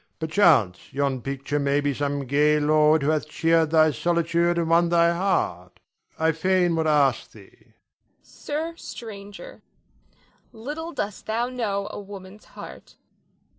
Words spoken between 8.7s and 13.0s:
stranger, little dost thou know a woman's heart.